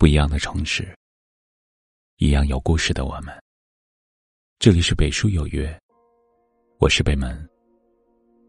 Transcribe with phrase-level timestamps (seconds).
[0.00, 0.96] 不一样的城市，
[2.16, 3.38] 一样有故事的我们。
[4.58, 5.78] 这里是北书有约，
[6.78, 7.46] 我是北门，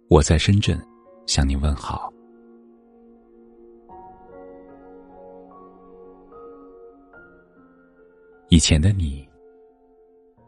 [0.10, 0.82] 我在深圳
[1.28, 2.10] 向您问好。
[8.48, 9.28] 以前的你，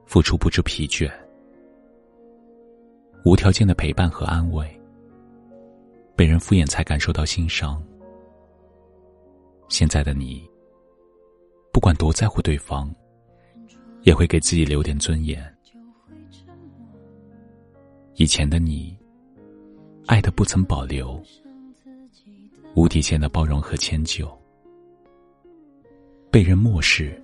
[0.05, 1.11] 付出不知疲倦，
[3.25, 4.65] 无条件的陪伴和安慰，
[6.15, 7.85] 被人敷衍才感受到心伤。
[9.67, 10.49] 现在的你，
[11.83, 12.89] 管多在乎对方，
[14.03, 15.53] 也会给自己留点尊严。
[18.15, 18.97] 以前的你，
[20.05, 21.21] 爱的不曾保留，
[22.73, 24.31] 无底线的包容和迁就，
[26.31, 27.21] 被人漠视，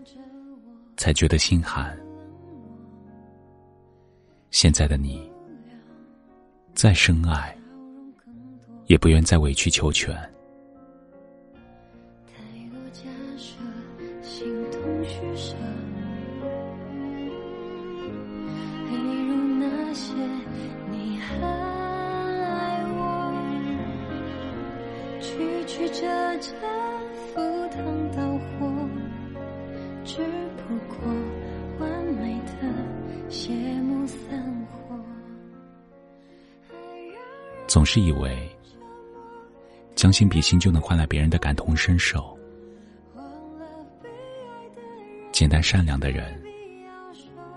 [0.98, 1.98] 才觉得心寒。
[4.52, 5.32] 现在的你，
[6.74, 7.58] 再深爱，
[8.88, 10.14] 也不愿再委曲求全。
[14.90, 15.56] 曾许下。
[18.90, 18.96] 例
[19.28, 20.16] 如那些
[20.90, 22.98] 你很爱我
[25.22, 26.02] 曲曲折
[26.40, 26.56] 折
[27.28, 28.68] 赴汤蹈火，
[30.04, 30.18] 只
[30.58, 30.98] 不过
[31.80, 32.52] 完美的
[33.30, 35.00] 谢幕散伙。
[37.68, 38.50] 总是以为
[39.94, 42.36] 将心比心就能换来别人的感同身受，
[45.40, 46.38] 简单善良的人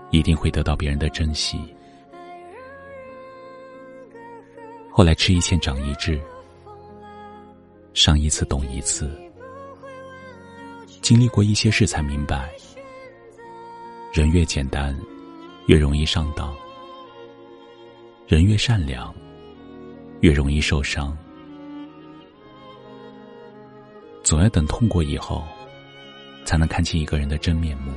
[0.09, 1.59] 一定会得到别人的珍惜。
[4.89, 6.17] 后来吃一堑长一智。
[7.93, 9.11] 上一次懂一次，
[11.01, 12.49] 经历过一些事才明白，
[14.13, 14.97] 人越简单，
[15.67, 16.55] 越容易上当；
[18.29, 19.13] 人越善良，
[20.21, 21.15] 越容易受伤。
[24.23, 25.43] 总要等痛过以后，
[26.53, 27.91] 才能看清一个人的真面目。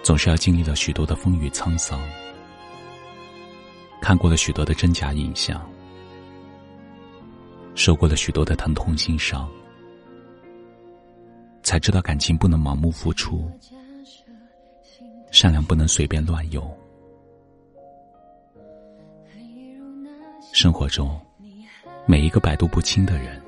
[0.00, 2.00] 总是要经历了许多的风雨沧桑，
[4.00, 5.60] 看过了许多的真假影像。
[7.74, 9.50] 受过了许多的疼痛心伤，
[11.64, 13.50] 才知道感情不能盲目付出，
[15.32, 16.78] 善良不能随便乱用。
[20.52, 21.20] 生活中，
[22.06, 23.42] 每一个百毒不侵的人，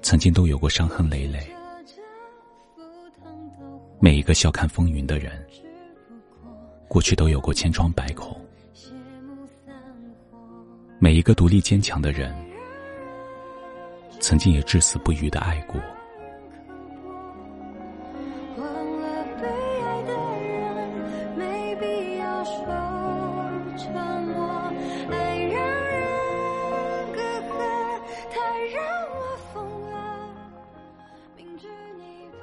[0.00, 1.40] 曾经都有过伤痕累累；
[4.00, 5.32] 每一个笑看风云的人，
[6.86, 8.36] 过去都有过千疮百孔；
[10.98, 12.34] 每一个独立坚强的人。
[14.20, 15.80] 曾经也至死不渝的爱过。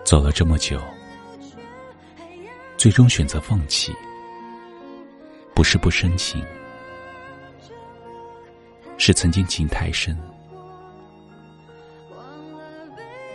[0.03, 0.79] 走了这么久，
[2.85, 3.91] 最终选择放弃，
[5.55, 6.45] 不是不深情，
[8.99, 10.15] 是曾经情太深。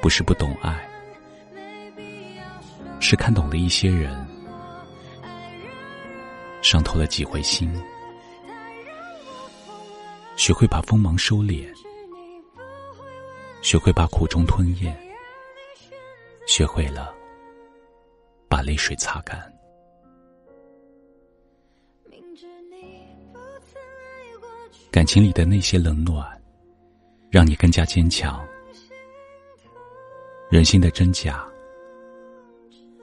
[0.01, 0.89] 不是不懂爱，
[3.01, 4.25] 是看懂了一些人，
[6.63, 7.69] 伤透了几回心，
[10.37, 11.69] 学会把锋芒收敛，
[13.63, 14.97] 学会把苦衷吞咽，
[16.47, 17.13] 学会了
[18.51, 19.41] 把泪水擦干。
[24.91, 26.29] 感情里的那些冷暖，
[27.31, 28.45] 让你更加坚强。
[30.51, 31.49] 人心的真假，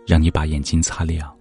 [0.06, 1.34] 让你把眼睛擦亮。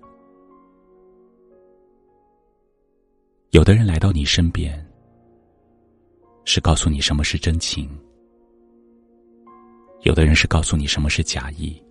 [3.51, 4.87] 有的人来到你身边，
[6.45, 7.89] 是告诉你什么是真情；
[10.03, 11.83] 有的人是告诉你什么是假意。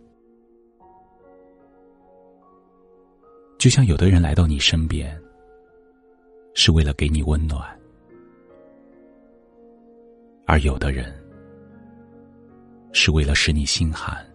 [3.58, 5.20] 就像有的人来到你身边，
[6.54, 7.62] 是为了给你温暖，
[10.46, 11.14] 而有的人。
[12.98, 14.26] 是为了使你心寒。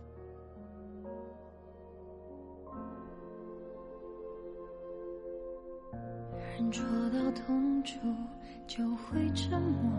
[6.37, 7.99] 人戳到痛处
[8.67, 9.97] 就会沉默，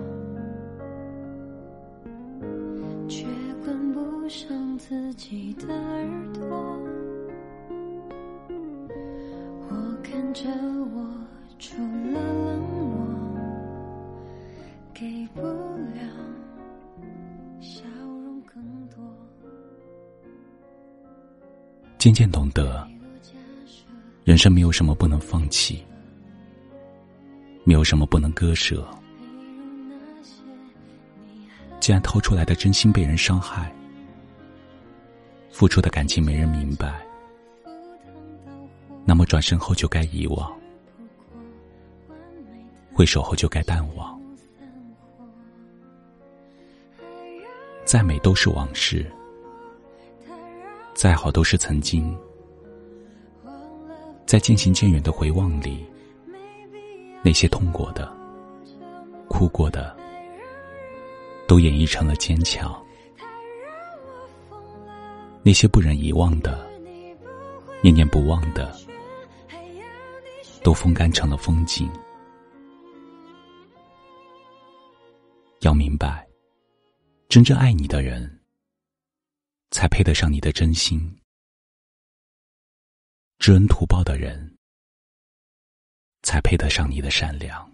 [3.09, 3.25] 却
[3.65, 5.67] 关不上自己的
[10.33, 11.07] 着我，
[11.59, 11.77] 除
[12.11, 13.39] 了冷漠，
[14.93, 16.01] 给不了。
[21.97, 22.87] 渐渐懂得，
[24.23, 25.85] 人生没有什么不能放弃，
[27.63, 28.83] 没有什么不能割舍。
[31.79, 33.71] 既然掏出来的真心被人伤害，
[35.51, 37.05] 付出的感情没人明白，
[39.11, 40.57] 那么转身后就该遗忘，
[42.93, 44.17] 挥手后就该淡忘。
[47.83, 49.05] 再美都是往事，
[50.93, 52.17] 再好都是曾经，
[54.25, 55.85] 在渐行渐远的回望里，
[57.21, 58.09] 那些痛过的、
[59.27, 59.93] 哭过的，
[61.49, 62.73] 都演绎成了坚强。
[65.43, 66.65] 那些不忍遗忘的、
[67.81, 68.73] 念念不忘的，
[70.63, 71.91] 都风干成了风景。
[75.61, 76.27] 要明白，
[77.29, 78.43] 真正爱你的人，
[79.69, 80.99] 才配得上你的真心；
[83.37, 84.57] 知恩图报的人，
[86.23, 87.70] 才配得上你的善良。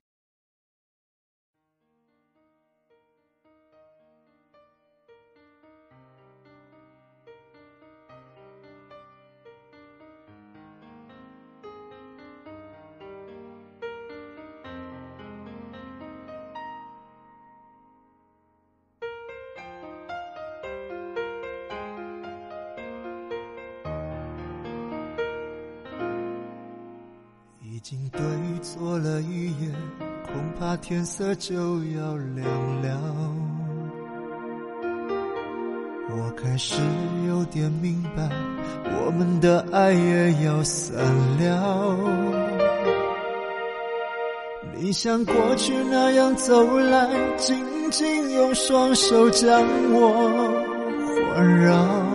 [27.87, 28.19] 已经对
[28.61, 29.71] 坐了一夜，
[30.25, 31.55] 恐怕天色就
[31.85, 32.45] 要亮
[32.81, 33.33] 了。
[36.09, 36.75] 我开始
[37.29, 38.29] 有点明白，
[38.83, 40.97] 我们的爱也要散
[41.39, 41.97] 了。
[44.75, 47.07] 你像过去那样走来，
[47.37, 47.57] 紧
[47.89, 49.63] 紧用双手将
[49.93, 52.06] 我环绕。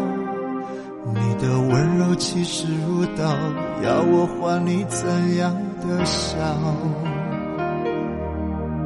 [2.13, 3.25] 的温柔气势如刀，
[3.83, 6.37] 要我还你怎样的笑？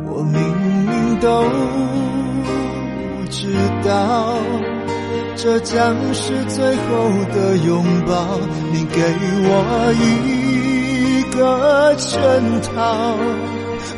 [0.08, 0.40] 我明
[0.86, 1.44] 明都
[3.28, 3.52] 知
[3.84, 4.38] 道，
[5.34, 6.82] 这将是最后
[7.34, 8.38] 的拥抱。
[8.72, 9.02] 你给
[9.48, 12.20] 我一个圈
[12.62, 13.16] 套，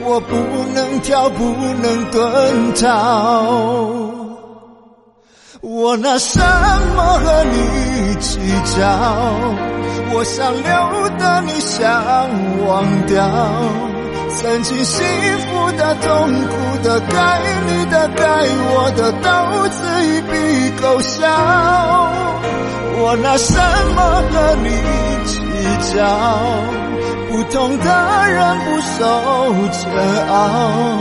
[0.05, 0.35] 我不
[0.75, 1.45] 能跳，不
[1.83, 2.17] 能遁
[2.83, 4.18] 逃。
[5.61, 8.39] 我拿什么和你计
[8.77, 8.87] 较？
[10.11, 11.85] 我想留的你想
[12.67, 13.27] 忘掉，
[14.39, 15.05] 曾经幸
[15.41, 16.07] 福的、痛
[16.47, 18.23] 苦的、该你的、该
[18.71, 19.29] 我的，都
[19.69, 21.27] 自一笔勾销。
[23.01, 23.53] 我拿什
[23.95, 24.69] 么和你
[25.27, 25.41] 计
[25.93, 26.88] 较？
[27.29, 29.91] 不同的人不受煎
[30.29, 30.99] 熬，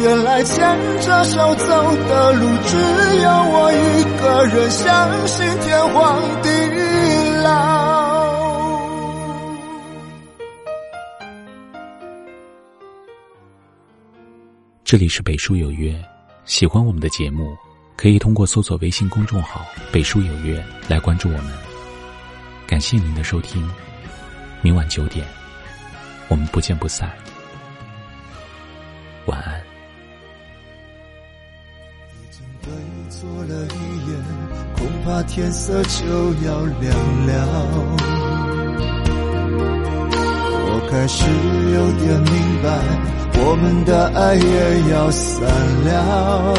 [0.00, 2.76] 原来牵着手走的路，只
[3.22, 6.48] 有我一个人相信天荒地
[7.44, 7.50] 老。
[14.84, 15.94] 这里是北书有约，
[16.44, 17.56] 喜欢我们的节目，
[17.96, 21.52] 可以通过搜索微信公众号“北书有约”来关注我们。
[22.66, 23.70] 感谢您的收听，
[24.62, 25.24] 明晚九点。
[26.30, 27.10] 我们不见不散，
[29.26, 29.60] 晚安。
[32.12, 32.70] 已经对
[33.10, 33.76] 坐了一
[34.08, 34.16] 夜，
[34.76, 36.06] 恐怕天色就
[36.46, 36.96] 要亮
[37.26, 37.34] 了。
[40.72, 41.26] 我开始
[41.74, 42.32] 有点明
[42.62, 42.70] 白，
[43.42, 45.42] 我们的爱也要散
[45.84, 46.54] 了。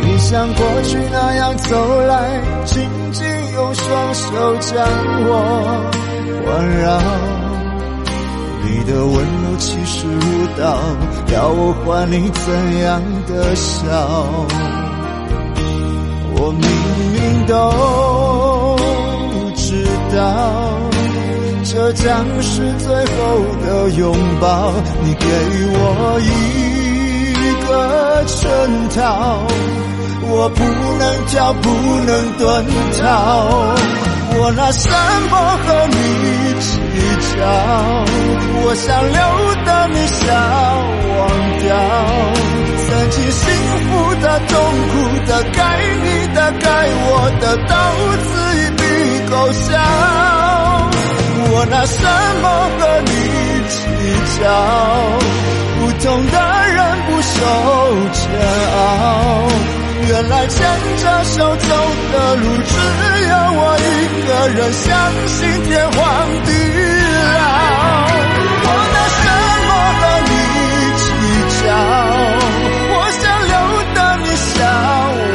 [0.00, 4.86] 你像过去那样走来，紧紧用双手将
[5.26, 5.90] 我。
[6.44, 7.00] 环绕
[8.62, 10.78] 你的温柔气势如刀，
[11.32, 13.88] 要我还你怎样的笑？
[16.34, 16.64] 我明
[17.12, 17.52] 明都
[19.54, 19.84] 知
[20.14, 20.18] 道，
[21.64, 23.18] 这将是最后
[23.62, 24.72] 的拥抱。
[25.02, 25.26] 你给
[25.72, 26.24] 我一
[27.66, 27.68] 个
[28.26, 28.40] 圈
[28.96, 29.42] 套，
[30.22, 30.58] 我不
[30.98, 31.68] 能跳，不
[32.06, 32.40] 能遁
[33.02, 33.04] 逃。
[34.38, 34.88] 我拿什
[35.30, 35.32] 么
[35.64, 35.94] 和你
[36.60, 36.68] 计
[37.36, 37.38] 较？
[38.62, 39.18] 我想留
[39.64, 40.20] 的你想
[41.16, 41.18] 忘
[41.60, 41.68] 掉，
[42.86, 43.42] 曾经幸
[43.86, 44.50] 福的、痛
[44.90, 44.92] 苦
[45.26, 45.58] 的、该
[46.04, 46.66] 你的、该
[47.06, 47.08] 我
[47.40, 47.72] 的，都
[48.26, 48.82] 自一笔
[49.30, 49.68] 勾销。
[51.52, 51.98] 我拿什
[52.42, 52.44] 么
[52.78, 53.10] 和你
[53.68, 53.74] 计
[54.38, 54.42] 较？
[55.80, 56.34] 不同的
[56.68, 57.34] 人不受
[58.12, 58.20] 煎
[58.76, 58.78] 熬。
[60.08, 60.58] 原来牵
[60.96, 61.68] 着手走
[62.12, 62.72] 的路，只
[63.19, 63.19] 有
[63.62, 63.88] 我一
[64.26, 64.88] 个人相
[65.28, 66.00] 信天荒
[66.46, 66.48] 地
[67.36, 67.38] 老。
[68.64, 69.22] 我拿什
[69.66, 70.32] 么和你
[70.96, 71.04] 计
[71.60, 71.62] 较？
[72.92, 73.54] 我想留
[73.94, 74.56] 的你想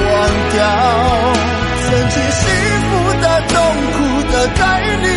[0.10, 0.14] 忘
[0.52, 0.58] 掉，
[1.86, 2.44] 曾经幸
[2.88, 2.92] 福
[3.22, 3.54] 的、痛
[3.94, 3.98] 苦
[4.32, 4.60] 的、在
[5.04, 5.08] 你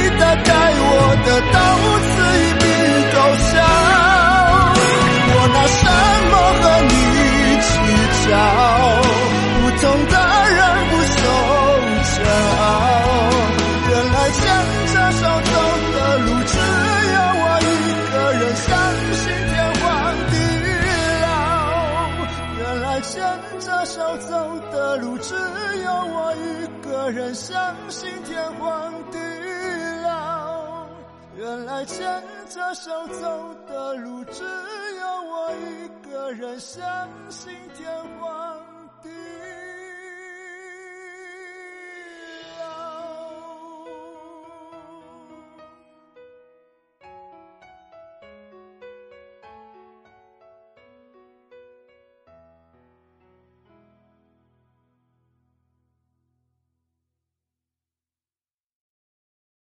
[27.09, 29.19] 个人，相信天荒地
[30.03, 30.87] 老。
[31.39, 36.87] 原来牵着手走的路，只有我一个人，相
[37.31, 38.48] 信天荒。